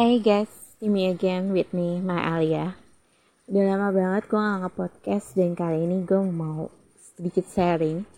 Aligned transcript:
Hey 0.00 0.16
guys, 0.16 0.48
see 0.80 0.88
me 0.88 1.12
again 1.12 1.52
with 1.52 1.76
me, 1.76 2.00
my 2.00 2.16
Alia. 2.16 2.72
Udah 3.44 3.76
lama 3.76 3.92
banget 3.92 4.32
gue 4.32 4.40
gak 4.40 4.64
nge-podcast 4.64 5.36
dan 5.36 5.52
kali 5.52 5.84
ini 5.84 6.08
gue 6.08 6.24
mau 6.24 6.72
sedikit 6.96 7.44
sharing. 7.44 8.08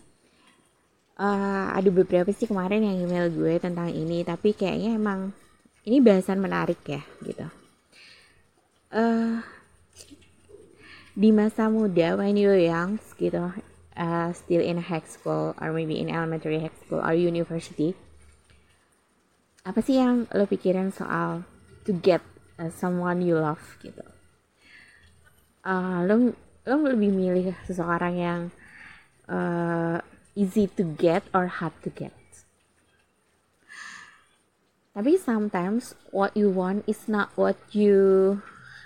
Uh, 1.19 1.75
ada 1.75 1.91
beberapa 1.91 2.31
sih 2.31 2.47
kemarin 2.47 2.87
yang 2.87 3.03
email 3.03 3.27
gue 3.27 3.59
tentang 3.59 3.91
ini, 3.91 4.23
tapi 4.23 4.55
kayaknya 4.55 4.95
emang 4.95 5.35
ini 5.83 5.99
bahasan 5.99 6.39
menarik 6.39 6.79
ya 6.87 7.03
gitu. 7.19 7.51
Uh, 8.87 9.43
di 11.19 11.35
masa 11.35 11.67
muda, 11.67 12.15
when 12.15 12.39
you're 12.39 12.63
young 12.63 12.95
gitu, 13.19 13.51
uh, 13.99 14.31
still 14.31 14.63
in 14.63 14.79
high 14.79 15.03
school 15.03 15.51
or 15.59 15.75
maybe 15.75 15.99
in 15.99 16.07
elementary 16.07 16.63
high 16.63 16.77
school 16.87 17.03
or 17.03 17.11
university, 17.11 17.91
apa 19.67 19.83
sih 19.83 19.99
yang 19.99 20.31
lo 20.31 20.47
pikirin 20.47 20.87
soal 20.95 21.43
to 21.83 21.91
get 21.93 22.23
uh, 22.59 22.71
someone 22.71 23.23
you 23.23 23.37
love 23.39 23.61
gitu. 23.83 24.03
Uh, 25.63 26.03
lo 26.03 26.35
lo 26.67 26.75
lebih 26.83 27.11
milih 27.11 27.55
seseorang 27.67 28.15
yang 28.19 28.41
uh, 29.31 29.99
easy 30.35 30.67
to 30.67 30.83
get 30.97 31.23
or 31.31 31.47
hard 31.47 31.75
to 31.83 31.91
get? 31.91 32.15
Tapi 34.93 35.17
sometimes 35.17 35.97
what 36.13 36.37
you 36.37 36.53
want 36.53 36.85
is 36.85 37.09
not 37.09 37.33
what 37.33 37.57
you 37.73 38.37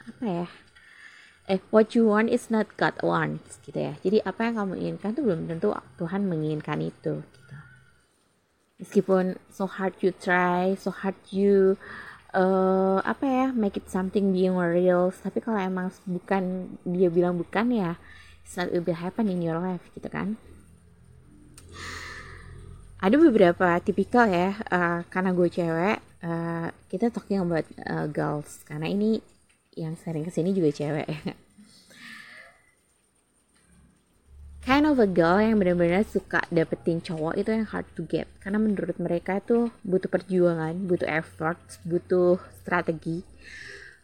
apa 0.08 0.24
ya? 0.24 0.48
Eh 1.52 1.60
what 1.72 1.92
you 1.96 2.08
want 2.08 2.32
is 2.32 2.48
not 2.48 2.68
God 2.80 2.96
wants 3.04 3.60
gitu 3.68 3.76
ya. 3.76 3.94
Jadi 4.00 4.24
apa 4.24 4.48
yang 4.48 4.56
kamu 4.56 4.74
inginkan 4.80 5.12
tuh 5.16 5.24
belum 5.28 5.52
tentu 5.52 5.76
Tuhan 6.00 6.28
menginginkan 6.28 6.80
itu 6.80 7.24
meskipun 8.78 9.42
so 9.50 9.66
hard 9.66 9.94
you 10.02 10.14
try 10.14 10.78
so 10.78 10.94
hard 10.94 11.18
you 11.34 11.78
uh, 12.38 13.02
apa 13.02 13.26
ya 13.26 13.48
make 13.52 13.82
it 13.82 13.90
something 13.90 14.30
being 14.32 14.54
real. 14.54 15.10
Tapi 15.10 15.42
kalau 15.42 15.58
emang 15.58 15.90
bukan 16.06 16.72
dia 16.86 17.10
bilang 17.10 17.36
bukan 17.36 17.74
ya 17.74 17.98
it's 18.46 18.56
not 18.56 18.70
will 18.70 18.86
happen 18.94 19.26
in 19.28 19.42
your 19.42 19.58
life 19.58 19.84
gitu 19.98 20.08
kan. 20.08 20.38
Ada 22.98 23.14
beberapa 23.18 23.78
tipikal 23.82 24.30
ya 24.30 24.58
uh, 24.74 25.02
karena 25.10 25.30
gue 25.34 25.50
cewek 25.50 25.98
uh, 26.26 26.70
kita 26.90 27.10
talking 27.10 27.42
about 27.42 27.66
uh, 27.86 28.06
girls. 28.10 28.62
Karena 28.66 28.90
ini 28.90 29.22
yang 29.78 29.94
sering 29.98 30.26
ke 30.26 30.32
sini 30.34 30.54
juga 30.54 30.74
cewek 30.74 31.06
kind 34.68 34.84
of 34.84 35.00
a 35.00 35.08
girl 35.08 35.40
yang 35.40 35.56
benar-benar 35.64 36.04
suka 36.04 36.44
dapetin 36.52 37.00
cowok 37.00 37.40
itu 37.40 37.56
yang 37.56 37.64
hard 37.64 37.88
to 37.96 38.04
get. 38.04 38.28
Karena 38.44 38.60
menurut 38.60 39.00
mereka 39.00 39.40
itu 39.40 39.72
butuh 39.88 40.12
perjuangan 40.12 40.76
butuh 40.84 41.08
effort 41.08 41.56
butuh 41.88 42.36
strategi 42.60 43.24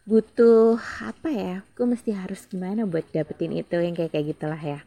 butuh 0.08 0.80
apa 1.04 1.28
ya? 1.28 1.56
Gue 1.76 1.84
mesti 1.84 2.16
harus 2.16 2.48
gimana 2.48 2.88
buat 2.88 3.04
dapetin 3.12 3.52
itu? 3.52 3.76
Yang 3.76 4.08
kayak 4.08 4.10
kayak 4.16 4.26
gitulah 4.32 4.62
ya. 4.64 4.80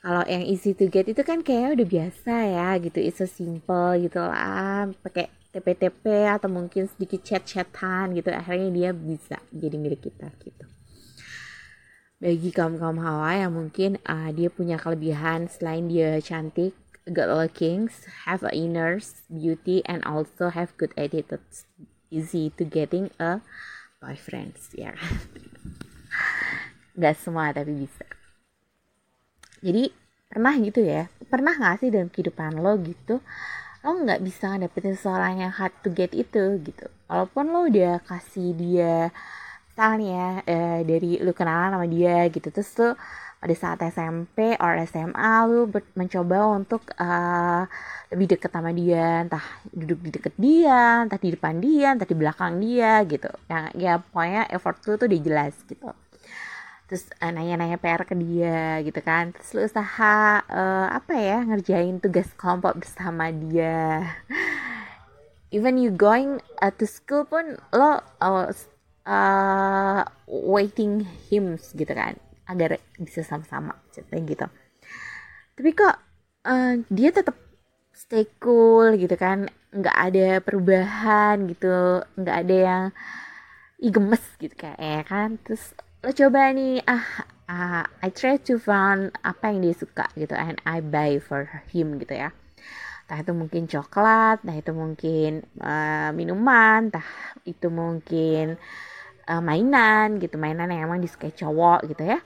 Kalau 0.00 0.24
yang 0.24 0.48
easy 0.48 0.72
to 0.72 0.88
get 0.88 1.12
itu 1.12 1.20
kan 1.20 1.44
kayak 1.44 1.76
udah 1.76 1.84
biasa 1.84 2.32
ya 2.48 2.68
gitu. 2.80 3.04
It's 3.04 3.20
so 3.20 3.28
simple 3.28 4.00
gitu 4.00 4.16
lah. 4.16 4.88
Pakai 5.04 5.28
TP-TP 5.52 6.24
atau 6.24 6.48
mungkin 6.48 6.88
sedikit 6.88 7.20
chat-chatan 7.20 8.16
gitu. 8.16 8.32
Akhirnya 8.32 8.72
dia 8.72 8.90
bisa 8.96 9.36
jadi 9.52 9.76
milik 9.76 10.08
kita 10.08 10.32
gitu 10.40 10.79
bagi 12.20 12.52
kaum 12.52 12.76
kaum 12.76 13.00
hawa 13.00 13.40
yang 13.40 13.56
mungkin 13.56 13.96
uh, 14.04 14.28
dia 14.28 14.52
punya 14.52 14.76
kelebihan 14.76 15.48
selain 15.48 15.88
dia 15.88 16.20
cantik 16.20 16.76
good 17.08 17.32
looking 17.32 17.88
have 18.28 18.44
a 18.44 18.52
inner 18.52 19.00
beauty 19.32 19.80
and 19.88 20.04
also 20.04 20.52
have 20.52 20.76
good 20.76 20.92
attitude 21.00 21.40
easy 22.12 22.52
to 22.60 22.68
getting 22.68 23.08
a 23.16 23.40
boyfriend 24.04 24.52
ya. 24.76 24.92
Kan 24.92 25.16
nggak 27.00 27.16
semua 27.16 27.56
tapi 27.56 27.72
bisa. 27.88 28.04
Jadi 29.64 29.88
pernah 30.28 30.52
gitu 30.60 30.84
ya? 30.84 31.08
Pernah 31.24 31.56
nggak 31.56 31.76
sih 31.80 31.88
dalam 31.88 32.12
kehidupan 32.12 32.60
lo 32.60 32.76
gitu 32.84 33.24
lo 33.80 33.96
nggak 33.96 34.20
bisa 34.20 34.60
dapetin 34.60 34.92
seseorang 34.92 35.40
yang 35.40 35.52
hard 35.56 35.72
to 35.80 35.88
get 35.88 36.12
itu 36.12 36.60
gitu? 36.60 36.84
Walaupun 37.08 37.48
lo 37.48 37.64
udah 37.64 38.04
kasih 38.04 38.52
dia 38.52 39.08
misalnya 39.80 40.44
eh, 40.44 40.84
dari 40.84 41.16
lu 41.24 41.32
kenalan 41.32 41.72
sama 41.72 41.88
dia 41.88 42.28
gitu. 42.28 42.52
Terus 42.52 42.68
tuh 42.76 42.92
pada 43.40 43.54
saat 43.56 43.80
SMP 43.88 44.52
or 44.60 44.76
SMA 44.84 45.32
lu 45.48 45.72
mencoba 45.96 46.52
untuk 46.52 46.84
uh, 47.00 47.64
lebih 48.12 48.36
deket 48.36 48.52
sama 48.52 48.76
dia. 48.76 49.24
Entah 49.24 49.40
duduk 49.72 50.04
di 50.04 50.10
deket 50.12 50.34
dia 50.36 51.08
entah 51.08 51.16
di 51.16 51.32
depan 51.32 51.56
dia 51.64 51.96
entah 51.96 52.04
di 52.04 52.12
belakang 52.12 52.60
dia 52.60 53.00
gitu. 53.08 53.32
Yang 53.48 53.64
ya 53.80 53.92
pokoknya 54.04 54.42
effort 54.52 54.76
lu 54.84 54.94
tuh 55.00 55.08
udah 55.08 55.20
jelas 55.24 55.54
gitu. 55.64 55.88
Terus 56.84 57.08
uh, 57.24 57.32
nanya-nanya 57.32 57.80
PR 57.80 58.04
ke 58.04 58.12
dia 58.20 58.84
gitu 58.84 59.00
kan. 59.00 59.32
Terus 59.32 59.48
lu 59.56 59.60
usaha 59.64 60.44
uh, 60.44 60.88
apa 60.92 61.16
ya 61.16 61.40
ngerjain 61.40 61.96
tugas 62.04 62.28
kelompok 62.36 62.84
bersama 62.84 63.32
dia. 63.32 64.04
Even 65.56 65.80
you 65.80 65.88
going 65.88 66.44
uh, 66.60 66.68
to 66.68 66.84
school 66.84 67.24
pun 67.24 67.56
lo 67.72 68.04
uh, 68.20 68.52
uh, 69.06 70.02
waiting 70.26 71.06
hymns 71.28 71.72
gitu 71.76 71.90
kan 71.92 72.16
agar 72.50 72.82
bisa 72.98 73.22
sama-sama 73.22 73.78
ceritanya 73.94 74.24
gitu. 74.26 74.46
Tapi 75.54 75.70
kok 75.76 75.96
uh, 76.46 76.74
dia 76.90 77.10
tetap 77.14 77.36
stay 77.94 78.26
cool 78.42 78.96
gitu 78.96 79.14
kan 79.14 79.46
nggak 79.70 79.96
ada 79.96 80.28
perubahan 80.42 81.46
gitu 81.46 82.02
nggak 82.18 82.36
ada 82.42 82.56
yang 82.56 82.84
Ih, 83.80 83.88
gemes 83.88 84.20
gitu 84.36 84.52
kayak 84.60 84.76
ya 84.76 85.02
kan? 85.08 85.40
Terus 85.40 85.72
lo 86.04 86.12
coba 86.12 86.52
nih 86.52 86.84
ah 86.84 87.04
uh, 87.48 87.84
I 88.04 88.08
try 88.12 88.36
to 88.36 88.60
find 88.60 89.08
apa 89.24 89.52
yang 89.52 89.64
dia 89.64 89.72
suka 89.72 90.04
gitu 90.20 90.36
and 90.36 90.60
I 90.68 90.84
buy 90.84 91.16
for 91.16 91.48
him 91.72 91.96
gitu 91.96 92.12
ya. 92.12 92.28
Entah 93.08 93.24
itu 93.24 93.32
mungkin 93.32 93.64
coklat 93.66 94.44
entah 94.44 94.56
itu 94.60 94.72
mungkin 94.76 95.48
uh, 95.64 96.12
minuman 96.12 96.92
entah 96.92 97.08
itu 97.48 97.72
mungkin 97.72 98.60
mainan 99.38 100.18
gitu 100.18 100.34
mainan 100.34 100.74
yang 100.74 100.90
emang 100.90 100.98
disukai 100.98 101.30
cowok 101.30 101.86
gitu 101.86 102.02
ya. 102.02 102.18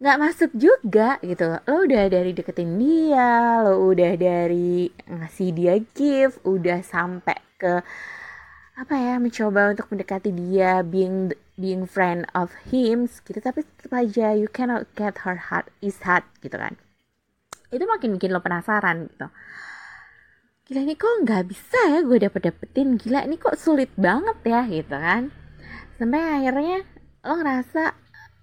Nggak 0.00 0.20
masuk 0.22 0.50
juga 0.54 1.18
gitu. 1.20 1.58
Lo 1.66 1.84
udah 1.84 2.06
dari 2.06 2.30
deketin 2.30 2.78
dia 2.78 3.60
lo 3.66 3.90
udah 3.90 4.14
dari 4.14 4.86
ngasih 5.10 5.50
dia 5.50 5.74
gift 5.92 6.38
udah 6.46 6.78
sampai 6.86 7.36
ke 7.58 7.82
apa 8.80 8.94
ya 8.96 9.20
mencoba 9.20 9.76
untuk 9.76 9.92
mendekati 9.92 10.32
dia 10.32 10.80
being 10.80 11.34
being 11.58 11.84
friend 11.84 12.30
of 12.38 12.54
him 12.70 13.10
gitu. 13.10 13.42
Tapi 13.42 13.66
tetap 13.66 13.92
aja 13.98 14.32
you 14.38 14.46
cannot 14.46 14.86
get 14.94 15.26
her 15.26 15.50
heart 15.50 15.66
is 15.82 16.00
heart 16.06 16.24
gitu 16.40 16.54
kan. 16.54 16.78
Itu 17.74 17.82
makin 17.90 18.14
bikin 18.14 18.30
lo 18.30 18.40
penasaran 18.40 19.10
gitu. 19.10 19.26
Gila 20.70 20.86
ini 20.86 20.94
kok 20.94 21.26
nggak 21.26 21.50
bisa 21.50 21.80
ya 21.90 22.00
gue 22.06 22.18
dapet 22.22 22.46
dapetin 22.46 22.94
gila 22.94 23.26
ini 23.26 23.34
kok 23.42 23.58
sulit 23.58 23.90
banget 23.98 24.38
ya 24.46 24.62
gitu 24.70 24.94
kan 24.94 25.34
sampai 26.00 26.40
akhirnya 26.40 26.80
lo 27.28 27.36
ngerasa 27.36 27.92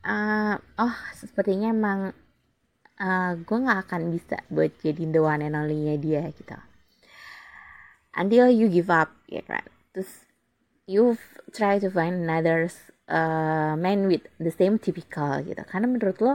uh, 0.06 0.56
oh 0.78 0.95
sepertinya 1.18 1.73
emang 1.73 2.13
uh, 3.01 3.34
gue 3.34 3.57
nggak 3.57 3.90
akan 3.90 4.13
bisa 4.13 4.45
buat 4.53 4.69
jadi 4.78 5.09
the 5.09 5.18
one 5.18 5.41
and 5.41 5.57
only 5.57 5.90
nya 5.90 5.97
dia 5.97 6.22
gitu. 6.29 6.53
Until 8.13 8.53
you 8.53 8.69
give 8.69 8.94
up 8.94 9.09
ya 9.25 9.41
kan? 9.41 9.66
Terus 9.90 10.29
you 10.85 11.17
try 11.50 11.81
to 11.81 11.90
find 11.90 12.29
another 12.29 12.69
uh, 13.09 13.73
man 13.73 14.06
with 14.06 14.22
the 14.38 14.53
same 14.53 14.78
typical 14.78 15.41
gitu. 15.41 15.66
Karena 15.66 15.90
menurut 15.90 16.17
lo 16.22 16.34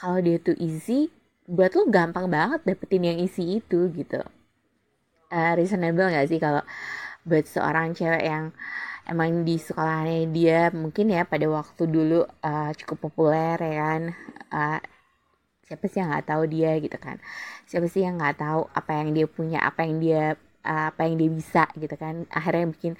kalau 0.00 0.24
dia 0.24 0.40
tuh 0.40 0.56
easy 0.56 1.12
buat 1.44 1.76
lo 1.76 1.92
gampang 1.92 2.32
banget 2.32 2.64
dapetin 2.64 3.04
yang 3.04 3.18
easy 3.20 3.60
itu 3.60 3.92
gitu. 3.92 4.24
Uh, 5.28 5.52
reasonable 5.60 6.08
gak 6.08 6.24
sih 6.32 6.40
kalau 6.40 6.64
buat 7.28 7.44
seorang 7.44 7.92
cewek 7.92 8.24
yang 8.24 8.56
emang 9.04 9.44
di 9.44 9.60
sekolahnya 9.60 10.28
dia 10.32 10.60
mungkin 10.72 11.12
ya 11.12 11.28
pada 11.28 11.44
waktu 11.48 11.84
dulu 11.88 12.24
uh, 12.24 12.70
cukup 12.76 13.10
populer 13.10 13.56
ya 13.60 13.74
kan. 13.80 14.02
Uh, 14.48 14.80
siapa 15.64 15.84
sih 15.88 15.98
yang 16.00 16.12
nggak 16.12 16.28
tahu 16.28 16.42
dia 16.48 16.76
gitu 16.80 16.96
kan. 17.00 17.16
Siapa 17.68 17.86
sih 17.88 18.04
yang 18.04 18.20
nggak 18.20 18.36
tahu 18.40 18.68
apa 18.72 18.90
yang 19.00 19.08
dia 19.16 19.26
punya 19.28 19.58
apa 19.64 19.84
yang 19.84 19.96
dia 20.00 20.22
uh, 20.64 20.92
apa 20.92 21.00
yang 21.08 21.16
dia 21.20 21.30
bisa 21.32 21.64
gitu 21.76 21.96
kan. 21.96 22.28
Akhirnya 22.32 22.68
bikin 22.72 22.92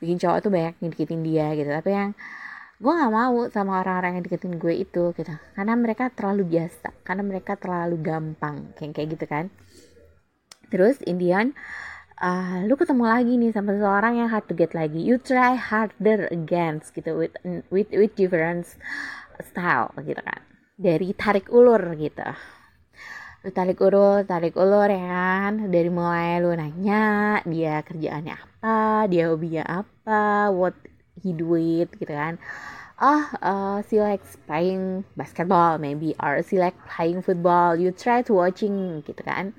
bikin 0.00 0.16
cowok 0.20 0.38
tuh 0.44 0.50
banyak 0.52 0.74
ngedeketin 0.80 1.20
dia 1.24 1.52
gitu. 1.56 1.68
Tapi 1.68 1.90
yang 1.92 2.10
gue 2.80 2.92
nggak 2.96 3.12
mau 3.12 3.36
sama 3.52 3.84
orang-orang 3.84 4.20
yang 4.20 4.24
deketin 4.24 4.56
gue 4.56 4.74
itu 4.76 5.12
gitu. 5.16 5.32
Karena 5.56 5.74
mereka 5.76 6.08
terlalu 6.08 6.56
biasa 6.56 6.88
karena 7.04 7.22
mereka 7.24 7.56
terlalu 7.60 7.96
gampang 8.00 8.72
kayak 8.76 8.96
kayak 8.96 9.08
gitu 9.16 9.26
kan. 9.28 9.44
Terus 10.70 11.02
Indian 11.04 11.52
uh, 12.20 12.62
lu 12.68 12.76
ketemu 12.76 13.04
lagi 13.08 13.32
nih 13.40 13.50
sama 13.50 13.74
seseorang 13.74 14.20
yang 14.20 14.28
hard 14.28 14.44
to 14.46 14.54
get 14.54 14.76
lagi. 14.76 15.00
You 15.00 15.16
try 15.16 15.56
harder 15.56 16.28
again 16.28 16.84
gitu 16.84 17.16
with 17.16 17.34
with 17.72 17.90
with 17.90 18.12
different 18.14 18.68
style 19.40 19.90
gitu 20.04 20.20
kan. 20.20 20.40
Dari 20.76 21.16
tarik 21.16 21.48
ulur 21.48 21.80
gitu. 21.96 22.28
Lu 23.40 23.48
tarik 23.56 23.80
urut 23.80 24.28
tarik 24.28 24.54
ulur 24.54 24.88
ya 24.88 25.00
kan. 25.08 25.52
Dari 25.72 25.90
mulai 25.90 26.38
lu 26.44 26.52
nanya 26.52 27.40
dia 27.48 27.80
kerjaannya 27.80 28.36
apa 28.36 29.08
dia 29.08 29.32
hobinya 29.32 29.64
apa 29.64 30.52
what 30.52 30.76
he 31.24 31.32
do 31.32 31.56
it 31.56 31.88
gitu 31.96 32.12
kan. 32.12 32.36
Oh 33.00 33.24
uh, 33.40 33.80
she 33.88 33.96
likes 33.96 34.36
playing 34.44 35.08
basketball 35.16 35.80
maybe 35.80 36.12
or 36.20 36.44
she 36.44 36.60
like 36.60 36.76
playing 36.84 37.24
football. 37.24 37.72
You 37.72 37.96
try 37.96 38.20
to 38.28 38.32
watching 38.36 39.00
gitu 39.08 39.24
kan 39.24 39.56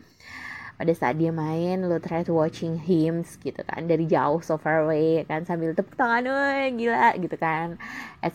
pada 0.82 0.98
saat 0.98 1.22
dia 1.22 1.30
main 1.30 1.86
lo 1.86 2.02
try 2.02 2.26
to 2.26 2.34
watching 2.34 2.74
him 2.74 3.22
gitu 3.22 3.62
kan 3.70 3.86
dari 3.86 4.10
jauh 4.10 4.42
so 4.42 4.58
far 4.58 4.82
away 4.82 5.22
kan 5.30 5.46
sambil 5.46 5.78
tepuk 5.78 5.94
tangan 5.94 6.26
woi 6.26 6.74
gila 6.74 7.14
gitu 7.22 7.38
kan 7.38 7.78
as 8.26 8.34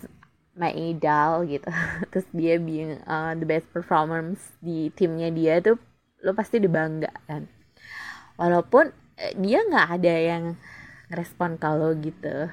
my 0.56 0.72
idol 0.72 1.44
gitu. 1.44 1.68
Terus 2.10 2.26
dia 2.32 2.56
being 2.56 2.98
uh, 3.04 3.36
the 3.36 3.44
best 3.44 3.68
performance 3.70 4.56
di 4.58 4.88
timnya 4.96 5.28
dia 5.28 5.60
tuh 5.60 5.76
lo 6.24 6.32
pasti 6.32 6.58
dibangga 6.58 7.12
kan. 7.28 7.44
Walaupun 8.40 8.90
eh, 9.20 9.36
dia 9.36 9.62
nggak 9.62 9.88
ada 10.00 10.14
yang 10.16 10.44
respon 11.12 11.60
kalau 11.60 11.92
gitu. 12.00 12.50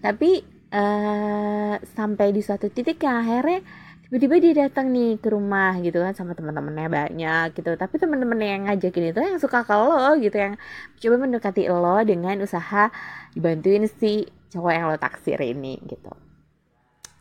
Tapi 0.00 0.40
uh, 0.72 1.76
sampai 1.82 2.32
di 2.32 2.40
suatu 2.40 2.70
titik 2.70 3.02
yang 3.04 3.20
akhirnya 3.26 3.60
tiba-tiba 4.10 4.42
dia 4.42 4.66
datang 4.66 4.90
nih 4.90 5.22
ke 5.22 5.30
rumah 5.30 5.78
gitu 5.86 6.02
kan 6.02 6.10
sama 6.18 6.34
teman-temannya 6.34 6.90
banyak 6.90 7.54
gitu. 7.54 7.78
Tapi 7.78 7.94
teman-teman 7.94 8.42
yang 8.42 8.66
ngajakin 8.66 9.14
itu 9.14 9.20
yang 9.22 9.38
suka 9.38 9.62
ke 9.62 9.70
lo 9.70 10.18
gitu 10.18 10.34
yang 10.34 10.58
coba 10.98 11.14
mendekati 11.22 11.70
lo 11.70 11.94
dengan 12.02 12.42
usaha 12.42 12.90
dibantuin 13.38 13.86
si 13.86 14.26
cowok 14.50 14.72
yang 14.74 14.84
lo 14.90 14.98
taksir 14.98 15.38
ini 15.38 15.78
gitu. 15.86 16.10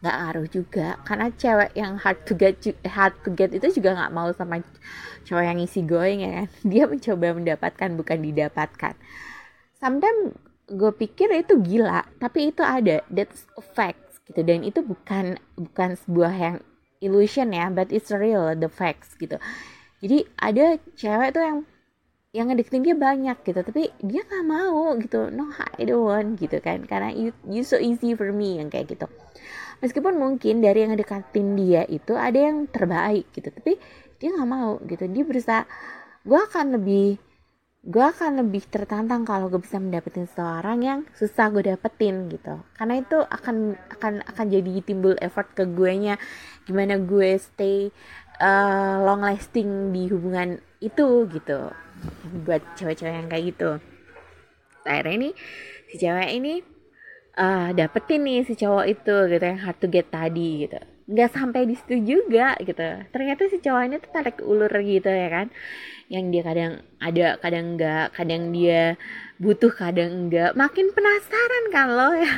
Nggak 0.02 0.16
ngaruh 0.18 0.48
juga 0.50 0.88
karena 1.06 1.30
cewek 1.30 1.72
yang 1.78 1.94
hard 2.02 2.20
to 2.26 2.34
get 2.34 2.58
hard 2.90 3.14
to 3.22 3.30
get 3.38 3.54
itu 3.54 3.70
juga 3.70 3.94
nggak 3.94 4.10
mau 4.10 4.34
sama 4.34 4.58
cowok 5.30 5.44
yang 5.46 5.62
isi 5.62 5.86
going 5.86 6.26
ya 6.26 6.32
kan? 6.42 6.48
Dia 6.74 6.84
mencoba 6.90 7.38
mendapatkan 7.38 7.90
bukan 7.94 8.18
didapatkan. 8.18 8.98
Sometimes 9.78 10.34
gue 10.66 10.90
pikir 10.98 11.30
itu 11.38 11.54
gila 11.62 12.02
tapi 12.18 12.50
itu 12.50 12.66
ada. 12.66 13.06
That's 13.14 13.46
a 13.54 13.62
fact 13.62 14.26
gitu. 14.26 14.42
Dan 14.42 14.66
itu 14.66 14.82
bukan 14.82 15.38
bukan 15.54 15.94
sebuah 15.94 16.34
yang 16.34 16.58
illusion 17.00 17.56
ya 17.56 17.72
but 17.72 17.92
it's 17.92 18.12
real 18.12 18.52
the 18.56 18.72
facts 18.72 19.16
gitu. 19.20 19.40
Jadi 20.00 20.24
ada 20.40 20.80
cewek 20.96 21.36
tuh 21.36 21.44
yang 21.44 21.60
yang 22.30 22.46
ngedeketin 22.54 22.86
dia 22.86 22.96
banyak 22.96 23.38
gitu. 23.42 23.60
Tapi 23.60 23.90
dia 24.00 24.22
nggak 24.24 24.46
mau 24.46 24.94
gitu. 25.02 25.34
No 25.34 25.50
I 25.80 25.84
don't 25.84 26.06
want 26.06 26.30
gitu 26.38 26.62
kan. 26.62 26.86
Karena 26.86 27.10
you, 27.12 27.34
you 27.50 27.66
so 27.66 27.76
easy 27.82 28.14
for 28.14 28.30
me 28.30 28.62
yang 28.62 28.70
kayak 28.70 28.94
gitu. 28.94 29.10
Meskipun 29.80 30.20
mungkin 30.20 30.60
dari 30.60 30.84
yang 30.84 30.92
ngedekatin 30.94 31.56
dia 31.56 31.88
itu 31.88 32.14
ada 32.16 32.38
yang 32.38 32.70
terbaik 32.70 33.32
gitu. 33.34 33.50
Tapi 33.50 33.80
dia 34.22 34.30
nggak 34.36 34.50
mau 34.50 34.78
gitu. 34.86 35.04
Dia 35.10 35.24
berusaha 35.26 35.64
gue 36.24 36.40
akan 36.40 36.80
lebih 36.80 37.29
gue 37.80 38.04
akan 38.04 38.44
lebih 38.44 38.68
tertantang 38.68 39.24
kalau 39.24 39.48
gue 39.48 39.64
bisa 39.64 39.80
mendapatkan 39.80 40.28
seseorang 40.28 40.80
yang 40.84 41.00
susah 41.16 41.48
gue 41.48 41.64
dapetin 41.64 42.28
gitu. 42.28 42.60
Karena 42.76 43.00
itu 43.00 43.18
akan 43.24 43.80
akan 44.00 44.14
akan 44.28 44.46
jadi 44.52 44.84
timbul 44.84 45.16
effort 45.24 45.48
ke 45.56 45.64
gue 45.64 45.92
nya 45.96 46.16
gimana 46.68 47.00
gue 47.00 47.40
stay 47.40 47.88
uh, 48.44 49.00
long 49.00 49.24
lasting 49.24 49.96
di 49.96 50.12
hubungan 50.12 50.60
itu 50.84 51.24
gitu. 51.32 51.72
Buat 52.44 52.62
cewek-cewek 52.76 53.16
yang 53.16 53.30
kayak 53.32 53.46
gitu. 53.56 53.72
Akhirnya 54.84 55.16
ini 55.16 55.30
si 55.88 55.96
cewek 55.96 56.30
ini 56.36 56.54
uh, 57.40 57.72
dapetin 57.72 58.28
nih 58.28 58.44
si 58.44 58.54
cowok 58.60 58.86
itu 58.92 59.16
gitu 59.32 59.44
yang 59.44 59.60
hard 59.64 59.78
to 59.80 59.88
get 59.88 60.12
tadi 60.12 60.68
gitu 60.68 60.80
nggak 61.10 61.30
sampai 61.34 61.66
di 61.66 61.74
situ 61.74 61.96
juga 62.06 62.54
gitu. 62.62 62.86
Ternyata 63.10 63.50
si 63.50 63.58
cowok 63.58 63.84
ini 63.90 63.96
tuh 63.98 64.12
tarik 64.14 64.38
ulur 64.46 64.70
gitu 64.86 65.10
ya 65.10 65.28
kan. 65.34 65.48
Yang 66.06 66.26
dia 66.30 66.42
kadang 66.46 66.74
ada 67.02 67.28
kadang 67.42 67.66
enggak 67.76 68.06
kadang 68.14 68.44
dia 68.54 68.84
butuh 69.42 69.74
kadang 69.74 70.12
enggak 70.30 70.54
makin 70.54 70.94
penasaran 70.94 71.66
kan 71.74 71.88
lo 71.90 72.10
ya. 72.14 72.34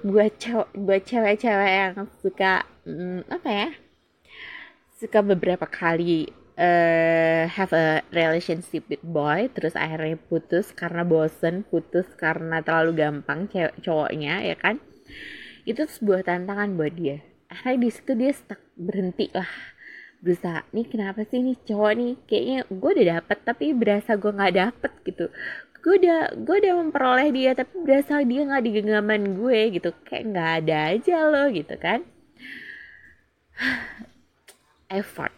Buat 0.00 0.32
cewek 0.40 0.68
buat 0.72 1.02
cewek-cewek 1.04 1.72
yang 1.76 2.08
suka 2.24 2.64
hmm, 2.88 3.28
apa 3.28 3.48
ya 3.52 3.68
suka 5.00 5.20
beberapa 5.24 5.64
kali 5.64 6.28
uh, 6.60 7.48
have 7.48 7.72
a 7.72 8.04
relationship 8.12 8.84
with 8.88 9.00
boy 9.04 9.48
terus 9.52 9.76
akhirnya 9.76 10.16
putus 10.28 10.72
karena 10.72 11.04
bosen 11.04 11.64
putus 11.68 12.08
karena 12.16 12.64
terlalu 12.64 13.04
gampang 13.04 13.48
cowoknya 13.84 14.48
ya 14.48 14.56
kan. 14.56 14.80
Itu 15.68 15.84
sebuah 15.84 16.24
tantangan 16.24 16.72
buat 16.72 16.96
dia 16.96 17.29
akhirnya 17.60 17.84
di 17.84 17.90
situ 17.92 18.12
dia 18.16 18.32
stuck. 18.32 18.60
Berhenti 18.80 19.28
lah. 19.36 19.48
Berusaha 20.24 20.64
nih 20.72 20.86
kenapa 20.88 21.28
sih 21.28 21.44
nih 21.44 21.56
cowok 21.68 21.92
nih? 21.96 22.12
Kayaknya 22.24 22.58
gue 22.72 22.90
udah 22.96 23.06
dapet 23.20 23.38
tapi 23.44 23.64
berasa 23.76 24.16
gue 24.16 24.32
nggak 24.32 24.54
dapet 24.56 24.92
gitu. 25.04 25.26
Gue 25.80 25.94
udah 26.00 26.20
gue 26.40 26.56
udah 26.64 26.74
memperoleh 26.80 27.28
dia 27.32 27.50
tapi 27.52 27.72
berasa 27.84 28.20
dia 28.24 28.40
nggak 28.48 28.62
di 28.64 28.70
genggaman 28.80 29.22
gue 29.36 29.60
gitu. 29.76 29.92
Kayak 30.08 30.24
nggak 30.32 30.50
ada 30.64 30.76
aja 30.96 31.16
loh 31.28 31.46
gitu 31.52 31.74
kan. 31.76 32.00
Effort. 35.00 35.32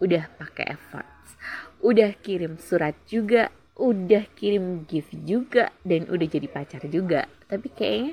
Udah 0.00 0.28
pakai 0.36 0.76
effort. 0.76 1.08
Udah 1.84 2.12
kirim 2.20 2.56
surat 2.60 2.96
juga 3.08 3.52
udah 3.76 4.24
kirim 4.32 4.88
gift 4.88 5.12
juga 5.28 5.68
dan 5.84 6.08
udah 6.08 6.26
jadi 6.28 6.48
pacar 6.48 6.80
juga. 6.88 7.28
Tapi 7.48 7.68
kayaknya 7.68 8.12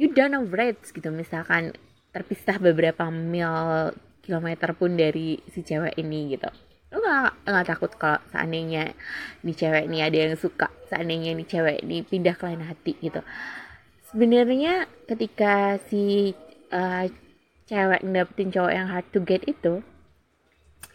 you 0.00 0.08
don't 0.12 0.32
know 0.32 0.44
rates 0.48 0.92
gitu. 0.92 1.12
Misalkan 1.12 1.76
terpisah 2.18 2.58
beberapa 2.58 3.06
mil 3.14 3.94
kilometer 4.26 4.74
pun 4.74 4.98
dari 4.98 5.38
si 5.54 5.62
cewek 5.62 5.94
ini 5.96 6.34
gitu. 6.34 6.50
Lu 6.90 6.98
gak, 6.98 7.46
gak 7.46 7.66
takut 7.70 7.92
kalau 7.94 8.18
seandainya 8.34 8.92
nih 9.46 9.56
cewek 9.56 9.86
ini 9.86 10.02
ada 10.02 10.16
yang 10.18 10.34
suka 10.34 10.68
seandainya 10.90 11.38
nih 11.38 11.46
cewek 11.46 11.78
ini 11.86 12.02
pindah 12.02 12.34
ke 12.34 12.44
lain 12.50 12.66
hati 12.66 12.92
gitu. 12.98 13.22
Sebenarnya 14.10 14.90
ketika 15.06 15.78
si 15.86 16.34
uh, 16.74 17.06
cewek 17.70 18.02
dapetin 18.02 18.48
cowok 18.50 18.72
yang 18.72 18.88
hard 18.88 19.06
to 19.14 19.20
get 19.22 19.44
itu 19.46 19.84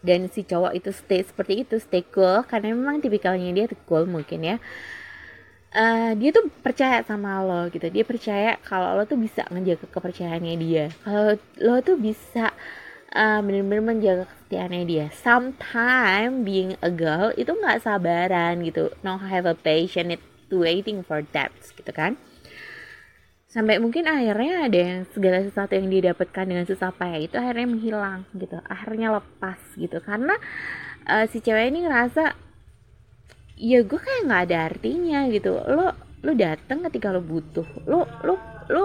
dan 0.04 0.28
si 0.28 0.44
cowok 0.44 0.76
itu 0.76 0.92
stay 0.92 1.24
seperti 1.24 1.64
itu 1.64 1.80
stay 1.80 2.04
cool 2.12 2.44
karena 2.44 2.76
memang 2.76 3.00
tipikalnya 3.00 3.56
dia 3.56 3.66
cool 3.88 4.04
mungkin 4.04 4.44
ya 4.44 4.58
uh, 5.74 6.12
dia 6.16 6.30
tuh 6.30 6.48
percaya 6.62 7.02
sama 7.04 7.42
lo 7.42 7.68
gitu. 7.74 7.90
Dia 7.90 8.06
percaya 8.06 8.56
kalau 8.62 8.96
lo 8.96 9.04
tuh 9.10 9.18
bisa 9.20 9.44
ngejaga 9.50 9.90
kepercayaannya 9.90 10.56
dia. 10.62 10.86
Kalau 11.04 11.36
lo 11.60 11.76
tuh 11.82 11.98
bisa 11.98 12.54
uh, 13.14 13.40
bener-bener 13.42 13.84
menjaga 13.84 14.24
kesetiaannya 14.30 14.84
dia. 14.86 15.06
Sometimes 15.12 16.46
being 16.46 16.78
a 16.86 16.94
girl 16.94 17.34
itu 17.36 17.52
nggak 17.52 17.84
sabaran 17.84 18.62
gitu. 18.64 18.94
No 19.02 19.18
have 19.18 19.50
a 19.50 19.58
to 20.54 20.56
waiting 20.62 21.02
for 21.02 21.26
that 21.34 21.50
gitu 21.74 21.90
kan. 21.90 22.16
Sampai 23.50 23.78
mungkin 23.78 24.10
akhirnya 24.10 24.66
ada 24.66 24.80
yang 24.82 25.00
segala 25.14 25.46
sesuatu 25.46 25.78
yang 25.78 25.86
didapatkan 25.86 26.46
dengan 26.46 26.66
susah 26.66 26.90
payah 26.90 27.22
itu 27.22 27.36
akhirnya 27.38 27.70
menghilang 27.70 28.26
gitu. 28.34 28.58
Akhirnya 28.66 29.14
lepas 29.14 29.62
gitu. 29.78 30.02
Karena 30.02 30.34
uh, 31.06 31.26
si 31.30 31.38
cewek 31.38 31.70
ini 31.70 31.86
ngerasa 31.86 32.34
ya 33.58 33.80
gue 33.86 34.00
kayak 34.00 34.22
nggak 34.28 34.44
ada 34.50 34.58
artinya 34.74 35.20
gitu. 35.30 35.52
Lo 35.56 35.94
lo 36.24 36.32
datang 36.34 36.86
ketika 36.90 37.14
lo 37.14 37.22
butuh. 37.22 37.66
Lo 37.86 38.08
lo 38.26 38.36
lo 38.70 38.84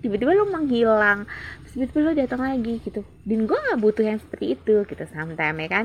tiba-tiba 0.00 0.32
lo 0.32 0.48
menghilang. 0.48 1.28
Tiba-tiba 1.76 2.00
lo 2.08 2.12
datang 2.16 2.40
lagi 2.40 2.80
gitu. 2.80 3.04
Dan 3.28 3.44
gue 3.44 3.58
nggak 3.58 3.80
butuh 3.80 4.04
yang 4.06 4.18
seperti 4.20 4.56
itu 4.56 4.86
gitu 4.88 5.04
sometimes 5.12 5.60
ya 5.60 5.68
kan? 5.68 5.84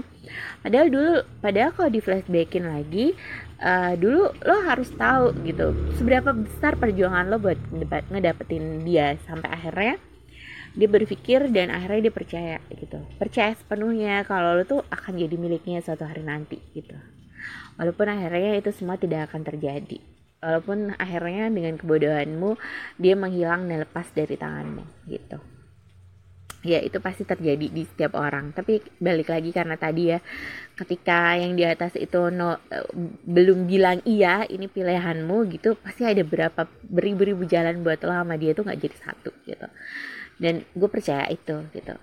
Padahal 0.64 0.88
dulu 0.88 1.14
padahal 1.44 1.72
kalau 1.76 1.90
di 1.92 2.00
flashbackin 2.00 2.66
lagi 2.70 3.12
uh, 3.60 3.94
dulu 4.00 4.32
lo 4.32 4.56
harus 4.64 4.88
tahu 4.96 5.36
gitu 5.44 5.76
seberapa 6.00 6.32
besar 6.32 6.80
perjuangan 6.80 7.28
lo 7.28 7.38
buat 7.44 7.60
ngedapetin 8.08 8.88
dia 8.88 9.20
sampai 9.28 9.52
akhirnya 9.52 9.96
dia 10.72 10.88
berpikir 10.88 11.52
dan 11.52 11.68
akhirnya 11.68 12.08
dia 12.08 12.14
percaya 12.16 12.58
gitu. 12.72 13.04
Percaya 13.20 13.52
sepenuhnya 13.60 14.24
kalau 14.24 14.56
lo 14.56 14.64
tuh 14.64 14.88
akan 14.88 15.20
jadi 15.20 15.36
miliknya 15.36 15.84
suatu 15.84 16.08
hari 16.08 16.24
nanti 16.24 16.56
gitu 16.72 16.96
walaupun 17.82 18.14
akhirnya 18.14 18.62
itu 18.62 18.70
semua 18.70 19.02
tidak 19.02 19.34
akan 19.34 19.42
terjadi. 19.42 19.98
Walaupun 20.42 20.94
akhirnya 21.02 21.50
dengan 21.50 21.82
kebodohanmu 21.82 22.58
dia 23.02 23.18
menghilang 23.18 23.66
dan 23.66 23.82
lepas 23.82 24.06
dari 24.14 24.38
tanganmu 24.38 24.86
gitu. 25.10 25.42
Ya 26.62 26.78
itu 26.78 27.02
pasti 27.02 27.26
terjadi 27.26 27.74
di 27.74 27.82
setiap 27.90 28.14
orang. 28.14 28.54
Tapi 28.54 28.86
balik 29.02 29.34
lagi 29.34 29.50
karena 29.50 29.82
tadi 29.82 30.14
ya 30.14 30.22
ketika 30.78 31.34
yang 31.42 31.58
di 31.58 31.66
atas 31.66 31.98
itu 31.98 32.30
no 32.30 32.54
uh, 32.54 32.58
belum 33.26 33.66
bilang 33.66 34.06
iya 34.06 34.46
ini 34.46 34.70
pilihanmu 34.70 35.50
gitu 35.58 35.74
pasti 35.78 36.06
ada 36.06 36.22
berapa 36.22 36.70
beribu-ribu 36.86 37.50
jalan 37.50 37.82
buat 37.82 38.02
lo 38.06 38.14
sama 38.14 38.38
dia 38.38 38.54
tuh 38.54 38.66
nggak 38.66 38.82
jadi 38.82 38.98
satu 39.02 39.34
gitu. 39.50 39.68
Dan 40.42 40.66
gue 40.74 40.90
percaya 40.90 41.26
itu 41.34 41.66
gitu 41.74 41.98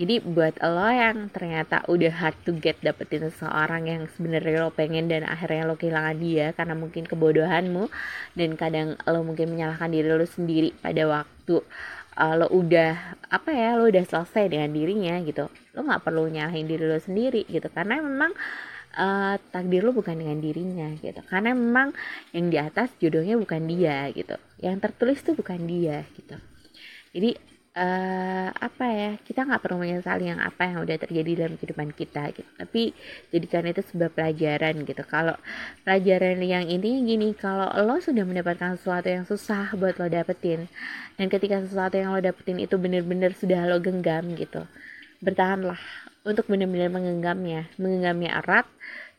jadi 0.00 0.24
buat 0.24 0.56
lo 0.64 0.88
yang 0.88 1.28
ternyata 1.28 1.84
udah 1.84 2.08
hard 2.08 2.36
to 2.48 2.56
get 2.56 2.80
dapetin 2.80 3.28
seseorang 3.28 3.84
yang 3.84 4.02
sebenarnya 4.16 4.64
lo 4.64 4.72
pengen 4.72 5.12
dan 5.12 5.28
akhirnya 5.28 5.68
lo 5.68 5.76
kehilangan 5.76 6.16
dia 6.16 6.56
karena 6.56 6.72
mungkin 6.72 7.04
kebodohanmu 7.04 7.92
dan 8.32 8.56
kadang 8.56 8.96
lo 9.04 9.20
mungkin 9.20 9.52
menyalahkan 9.52 9.92
diri 9.92 10.08
lo 10.08 10.24
sendiri 10.24 10.72
pada 10.80 11.04
waktu 11.04 11.60
uh, 12.16 12.34
lo 12.40 12.48
udah 12.48 13.20
apa 13.28 13.50
ya 13.52 13.76
lo 13.76 13.92
udah 13.92 14.04
selesai 14.08 14.48
dengan 14.48 14.72
dirinya 14.72 15.20
gitu 15.20 15.52
lo 15.76 15.80
nggak 15.86 16.02
perlu 16.02 16.26
nyalahin 16.26 16.66
diri 16.66 16.84
lo 16.86 16.98
sendiri 16.98 17.46
gitu. 17.46 17.68
Karena 17.70 18.02
memang 18.02 18.32
uh, 18.98 19.34
takdir 19.54 19.86
lo 19.86 19.94
bukan 19.94 20.18
dengan 20.18 20.38
dirinya 20.42 20.88
gitu. 20.98 21.20
Karena 21.30 21.54
memang 21.54 21.94
yang 22.34 22.50
di 22.50 22.58
atas 22.58 22.90
jodohnya 22.98 23.38
bukan 23.38 23.68
dia 23.70 24.10
gitu. 24.10 24.34
Yang 24.58 24.76
tertulis 24.90 25.18
tuh 25.22 25.34
bukan 25.38 25.60
dia 25.68 26.02
gitu. 26.18 26.36
Jadi 27.10 27.49
uh, 27.80 28.48
apa 28.52 28.86
ya 28.92 29.10
kita 29.24 29.48
nggak 29.48 29.64
perlu 29.64 29.80
menyesali 29.80 30.28
yang 30.28 30.36
apa 30.44 30.68
yang 30.68 30.84
udah 30.84 30.96
terjadi 31.00 31.46
dalam 31.46 31.56
kehidupan 31.56 31.96
kita 31.96 32.28
gitu. 32.36 32.50
Tapi 32.60 32.92
jadikan 33.32 33.64
itu 33.64 33.80
sebuah 33.80 34.12
pelajaran 34.12 34.84
gitu. 34.84 35.02
Kalau 35.08 35.36
pelajaran 35.88 36.44
yang 36.44 36.68
ini 36.68 37.00
gini 37.08 37.32
kalau 37.32 37.72
lo 37.80 37.96
sudah 37.98 38.28
mendapatkan 38.28 38.76
sesuatu 38.76 39.08
yang 39.08 39.24
susah 39.24 39.72
buat 39.80 39.96
lo 39.96 40.12
dapetin 40.12 40.68
dan 41.16 41.26
ketika 41.32 41.64
sesuatu 41.64 41.96
yang 41.96 42.12
lo 42.12 42.20
dapetin 42.20 42.60
itu 42.60 42.76
bener-bener 42.76 43.32
sudah 43.32 43.64
lo 43.64 43.80
genggam 43.80 44.36
gitu 44.36 44.68
bertahanlah 45.20 45.80
untuk 46.24 46.48
benar-benar 46.48 46.88
mengenggamnya 46.88 47.68
mengenggamnya 47.76 48.40
erat 48.40 48.64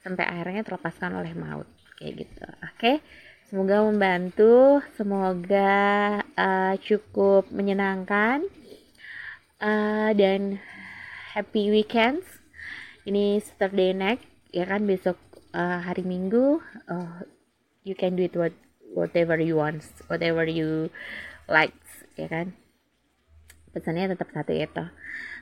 sampai 0.01 0.25
akhirnya 0.25 0.65
terlepaskan 0.65 1.13
oleh 1.17 1.33
maut. 1.37 1.69
Kayak 1.97 2.25
gitu. 2.25 2.45
Oke? 2.45 2.77
okay? 2.77 2.95
Semoga 3.51 3.83
membantu, 3.83 4.79
semoga 4.95 5.75
uh, 6.39 6.71
cukup 6.79 7.51
menyenangkan 7.51 8.47
uh, 9.59 10.15
dan 10.15 10.55
happy 11.35 11.67
weekends. 11.67 12.23
Ini 13.03 13.43
Saturday 13.43 13.91
night, 13.91 14.23
ya 14.55 14.63
kan 14.63 14.87
besok 14.87 15.19
uh, 15.51 15.83
hari 15.83 16.07
Minggu. 16.07 16.63
Uh, 16.87 17.27
you 17.83 17.91
can 17.91 18.15
do 18.15 18.23
it 18.23 18.39
what 18.39 18.55
whatever 18.95 19.35
you 19.35 19.59
want, 19.59 19.83
whatever 20.07 20.47
you 20.47 20.87
like, 21.51 21.75
ya 22.15 22.31
kan. 22.31 22.55
Pesannya 23.75 24.15
tetap 24.15 24.31
satu 24.31 24.55
itu. 24.55 24.85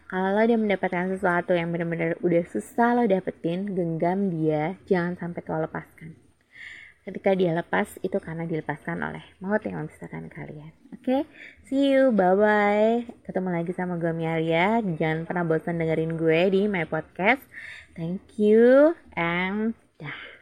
Kalau 0.09 0.33
lo 0.33 0.41
dia 0.49 0.57
mendapatkan 0.57 1.13
sesuatu 1.13 1.53
yang 1.53 1.69
benar-benar 1.69 2.17
udah 2.25 2.41
susah 2.49 2.97
lo 2.97 3.05
dapetin, 3.05 3.77
genggam 3.77 4.33
dia, 4.33 4.81
jangan 4.89 5.13
sampai 5.13 5.45
kau 5.45 5.61
lepaskan 5.61 6.17
ketika 7.03 7.31
dia 7.35 7.55
lepas 7.55 7.87
itu 8.03 8.17
karena 8.19 8.43
dilepaskan 8.45 8.99
oleh 9.01 9.23
maut 9.39 9.61
yang 9.63 9.83
memisahkan 9.83 10.27
kalian. 10.31 10.71
Oke, 10.95 11.03
okay? 11.03 11.21
see 11.67 11.95
you, 11.95 12.11
bye 12.11 12.35
bye. 12.35 13.07
Ketemu 13.23 13.49
lagi 13.51 13.71
sama 13.75 13.95
gue 13.95 14.11
Mialia. 14.11 14.83
Jangan 14.83 15.23
pernah 15.27 15.43
bosan 15.47 15.79
dengerin 15.79 16.19
gue 16.19 16.41
di 16.51 16.61
my 16.67 16.85
podcast. 16.87 17.41
Thank 17.95 18.39
you 18.39 18.95
and 19.15 19.75
dah. 19.99 20.38